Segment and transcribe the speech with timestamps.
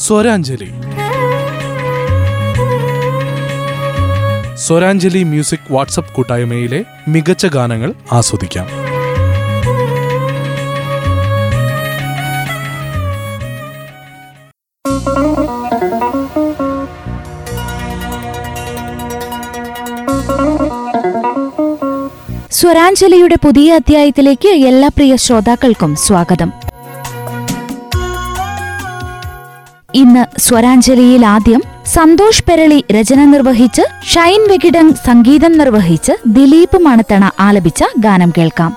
[0.00, 0.70] സ്വരാഞ്ജലി.
[4.56, 8.68] സ്വരാഞ്ജലി music WhatsApp കൂട്ടായ്മയിലെ മികച്ച ഗാനങ്ങൾ ആസ്വദിക്കാം.
[22.50, 26.69] സ്വരാഞ്ജലിയുടെ പുതിയ അധ്യായത്തിലേക്ക് എല്ലാ പ്രിയ ശ്രോതാക്കൾക്കും സ്വാഗതം.
[29.94, 38.32] ഇന്ന് സ്വരാഞ്ജലിയിൽ ആദ്യം സന്തോഷ് പെരളി രചന നിർവഹിച്ച് ഷൈൻ വെകിടങ് സംഗീതം നിർവഹിച്ച് ദിലീപ് മണത്തണ ആലപിച്ച ഗാനം
[38.38, 38.76] കേൾക്കാം.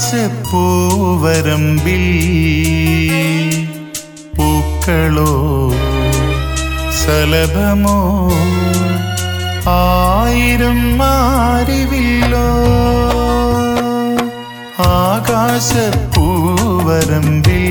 [0.00, 2.04] ആകാശപ്പൂവരമ്പിൽ
[4.36, 5.32] പൂക്കളോ
[6.98, 7.96] സലഭമോ
[9.72, 12.44] ആയിരം മാറിവില്ലോ
[16.28, 17.66] ആകാശപ്പൂവരമ്പിൽ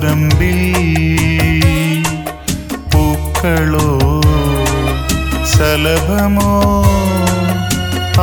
[0.00, 0.58] ആകാശപ്പൂവരമ്പിൽ
[2.92, 3.88] പൂക്കളോ
[5.52, 6.52] സലഭമോ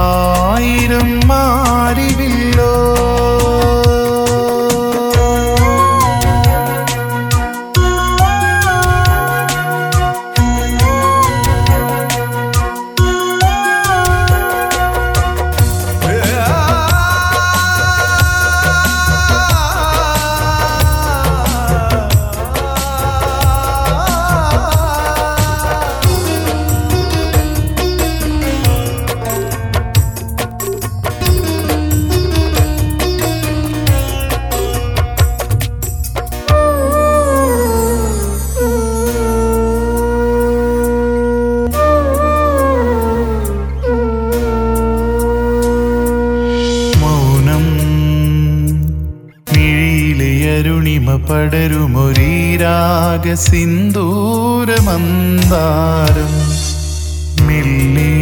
[0.04, 1.65] ആയിരം മാറിവില്ലോ
[53.26, 56.34] പടരുമൊരീരാഗ സിന്ദൂരമന്ദാരം.
[57.48, 58.14] മില്ലി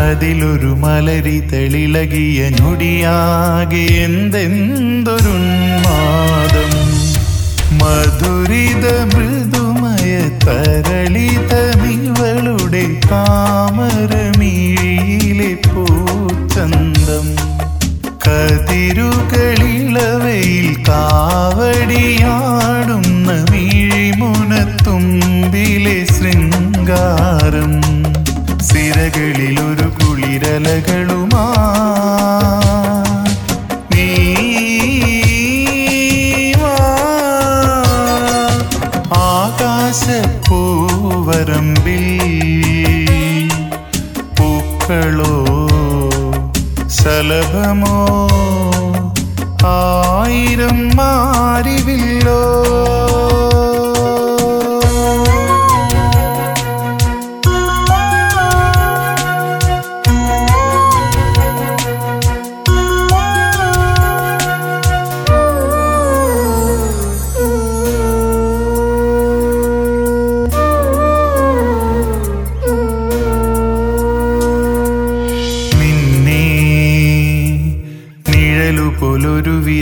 [0.00, 6.72] അതിലൊരു മലരി തെളിളകിയ ഞൊടിയാകെ എന്തെന്തൊരുന്മാദം.
[7.78, 10.12] മധുരിത മൃദുമയ
[10.46, 17.26] തരളിതമിവളുടെ താമരമീഴിയിലെ പൂച്ചന്തം.
[18.26, 27.72] കതിരുകളിളവയിൽ കാവടിയാടുന്ന വീഴിമുനത്തുമ്പിലെ ശൃംഗാരം.
[28.60, 31.46] സിരകളിലൊരു കുളിരലകളുമാ
[47.22, 47.96] സലഭമോ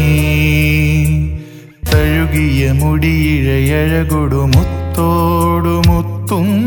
[1.91, 6.66] തഴുകിയ മുടിയിഴയഴകൊടു മുത്തോടു മുത്തുന്നു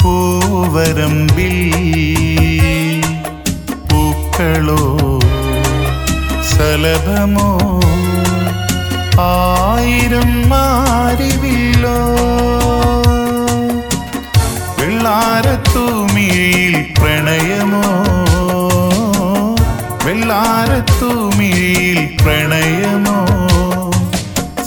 [3.89, 4.83] പൂക്കളോ
[6.51, 7.49] സലഭമോ
[9.25, 11.97] ആയിരം മാറിവില്ലോ
[14.79, 17.85] വെള്ളാരത്തൂമിയിൽ പ്രണയമോ?
[20.05, 23.19] വെള്ളാരത്തൂമിയിൽ പ്രണയമോ?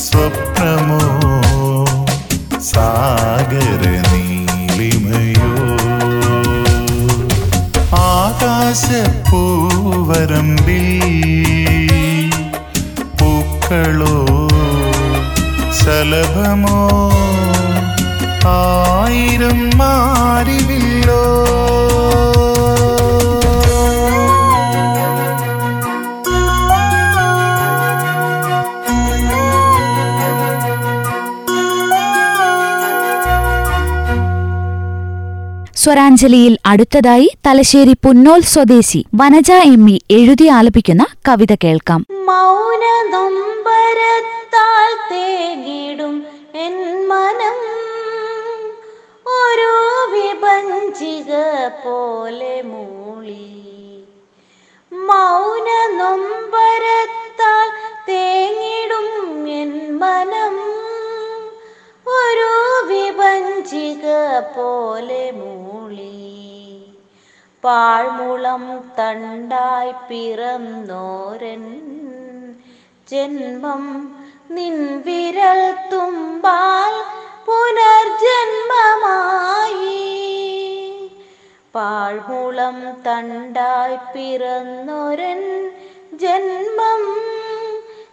[0.06, 1.02] സ്വപ്നമോ?
[2.70, 3.82] സാഗര
[9.56, 10.86] ആകാശപ്പൂവരമ്പിൽ
[13.18, 14.16] പൂക്കളോ
[15.80, 16.80] സലഭമോ
[18.54, 21.22] ആയിരം മാറിവില്ലോ
[35.86, 42.06] സ്വരാഞ്ജലിയിൽ അടുത്തതായി തലശ്ശേരി പുന്നോൽ സ്വദേശി വനജ എം ഇ എഴുതി ആലപിക്കുന്ന കവിത കേൾക്കാം.
[42.10, 43.10] മൗന
[45.12, 47.58] തേകിടും എൻ മനം.
[49.26, 49.72] ഒരു
[50.12, 51.34] വിഭഞ്ചിക
[51.84, 53.64] പോലെ മൂളി.
[54.92, 57.68] മൗന നൊമ്പരത്താൽ
[58.08, 60.76] തേങ്ങിടും എൻ മനം.
[62.08, 66.36] ഒരു വിഭഞ്ചിക പോലെ മൂളി.
[67.64, 71.62] പാഴ്മുളം തണ്ടായി പിറന്നോരൻ.
[73.10, 74.16] ജന്മം
[74.50, 77.02] നിൻ വിരൽ തുമ്പാൽ
[77.46, 78.30] പുനർജന്മമായി.
[81.74, 85.70] പാഴ്മുളം തണ്ടായി പിറന്നൊരൻ.
[86.12, 87.18] ജന്മം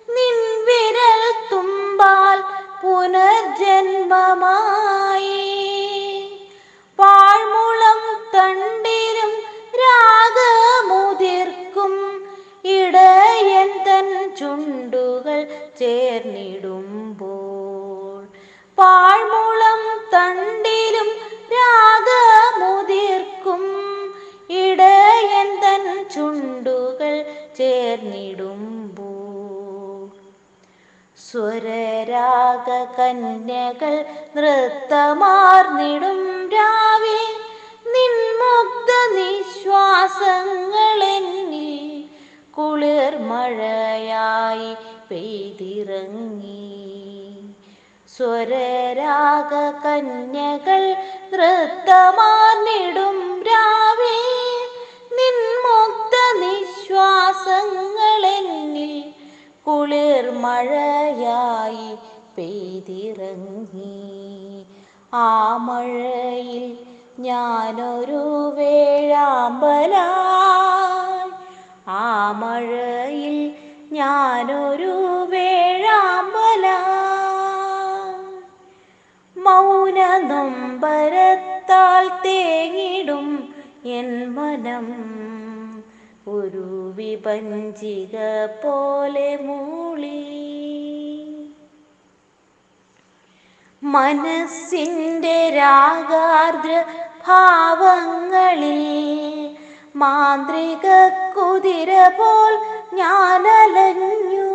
[0.10, 3.80] നിൻ വിരൽ തുമ്പാൽ പുനർജന്മമായി.
[7.00, 8.01] പാഴ്മുളം
[8.35, 9.31] തണ്ടിലും
[9.81, 10.74] രാഗമുതിർക്കും.
[12.65, 15.39] ഇടയൻ തൻ ചുണ്ടുകൾ
[15.80, 16.53] ചേർന്നിടുമ്പോൾ
[18.77, 19.81] പാഴ്മുളം
[20.13, 21.09] തണ്ടിലും
[21.56, 22.44] രാഗമുതിർക്കും.
[24.50, 25.85] ഇടയൻ തൻ
[26.15, 27.15] ചുണ്ടുകൾ
[27.57, 28.82] ചേർന്നിടുമ്പോൾ
[31.33, 33.94] സ്വരരാഗ കന്യകൾ
[34.35, 36.19] നൃത്തമാർന്നിടും
[36.53, 37.21] രാവേ
[37.88, 40.25] നിൻമുഗ്ധ നിശ്വാസങ്ങളെന്നിൽ
[42.51, 44.71] കുളിർ മഴയായി
[45.09, 46.59] പെയ്തിറങ്ങി.
[48.09, 49.53] സ്വരരാഗ
[49.85, 50.81] കന്യകൾ
[51.33, 52.32] നൃത്തമാർന്നിടും
[63.13, 64.65] പെയ്തിറങ്ങി
[65.13, 66.77] ആ മഴയിൽ
[67.19, 71.31] ഞാനൊരു വേഴാമ്പലായി.
[71.87, 73.56] ആ മഴയിൽ
[73.92, 76.68] ഞാനൊരു വേഴാമ്പല
[79.37, 83.54] മൗന നൊമ്പരത്താൽ തേങ്ങിടും
[83.85, 85.14] എൻ മനം.
[86.28, 90.44] ഒരു വിപഞ്ചിക പോലെ മൂളി.
[93.83, 96.85] മനസ്സിന്റെ രാഗാർദ്ര
[97.28, 98.80] ഭാവങ്ങളിൽ
[99.95, 100.87] മാന്ത്രിക
[101.35, 102.54] കുതിര പോൽ
[102.95, 104.47] ഞാനലഞ്ഞു.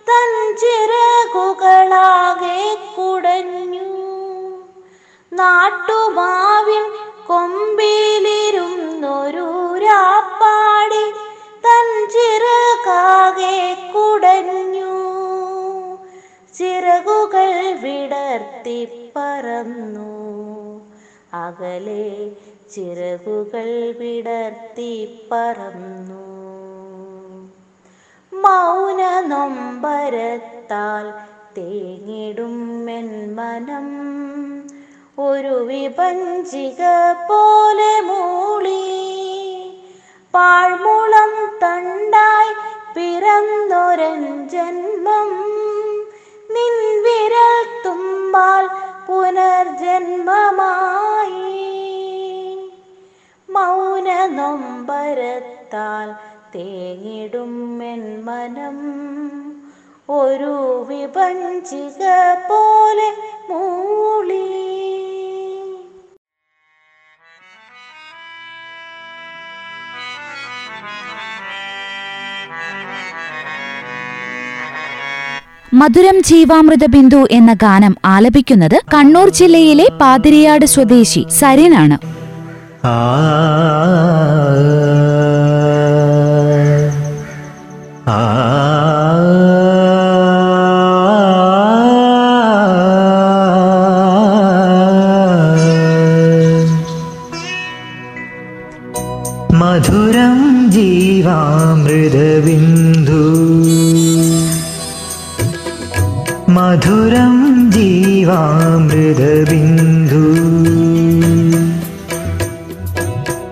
[0.09, 3.89] തൻ ചിറകുകളാകെ കുടഞ്ഞു.
[5.33, 9.79] നാട്ടുമാവിൻ കൊമ്പിലിരുന്നൊരു
[11.65, 14.93] തൻ ചിറകാകെ കുടഞ്ഞു.
[16.57, 20.11] ചിറകുകൾ വിടർത്തി പറന്നു.
[21.33, 22.31] അകലെ
[22.75, 26.25] ചിറകുകൾ വിടർത്തി പറന്നു.
[28.35, 31.13] മൗന നൊമ്പരത്താൽ
[31.57, 34.15] തേങ്ങിടും മെൻ മനം
[35.19, 36.83] ഒരു വിപഞ്ചിക
[37.29, 39.05] പോലെ മൂളി.
[40.33, 42.53] പാഴ്മുളം തണ്ടായി
[42.93, 45.29] പിറന്നൊരൻ ജന്മം.
[46.49, 48.67] നിൻ വിരൽ തുമ്പാൽ
[49.07, 49.89] പുനർജന്മമായി.
[53.49, 56.11] മൗന നൊമ്പരത്താൽ
[56.55, 58.77] തേങ്ങിടും എൻ മനം.
[60.09, 62.03] ഒരു വിപഞ്ചിക
[62.49, 63.13] പോലെ
[63.49, 64.64] മൂളി.
[75.79, 81.97] മധുരം ജീവാമൃത ബിന്ദു എന്ന ഗാനം ആലപിക്കുന്നത് കണ്ണൂർ ജില്ലയിലെ പാതിരിയാട് സ്വദേശി സരിനാണ്.
[82.85, 82.95] ആ
[106.75, 108.55] മധുരം ജീവാമൃതബിന്ദു.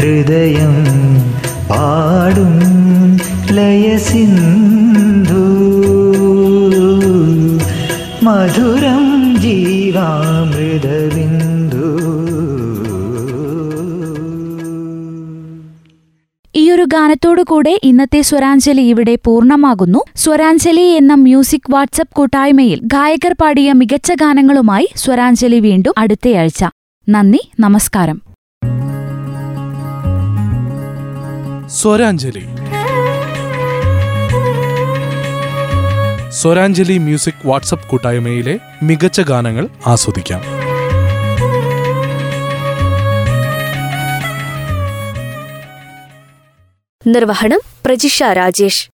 [0.00, 0.74] हृदयं
[1.70, 2.56] पाडुं
[3.58, 4.63] लयसिन्
[16.64, 19.98] ഈയൊരു ഗാനത്തോടുകൂടെ ഇന്നത്തെ സ്വരാഞ്ജലി ഇവിടെ പൂർണമാകുന്നു.
[20.16, 26.64] സ്വരാഞ്ജലി എന്ന മ്യൂസിക് വാട്സപ്പ് കൂട്ടായ്മയിൽ ഗായകർ പാടിയ മികച്ച ഗാനങ്ങളുമായി സ്വരാഞ്ജലി വീണ്ടും അടുത്തയാഴ്ച.
[27.08, 28.22] നന്ദി നമസ്കാരം.
[31.68, 32.44] സ്വരാഞ്ജലി.
[36.30, 40.40] സ്വരാഞ്ജലി മ്യൂസിക് വാട്സപ്പ് കൂട്ടായ്മയിലെ മികച്ച ഗാനങ്ങൾ ആസ്വദിക്കാം.
[47.06, 48.84] നിർവഹണം പ്രജിഷ രാജേഷ്